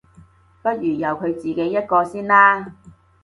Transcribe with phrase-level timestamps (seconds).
[0.63, 2.73] 不如由佢自己一個先啦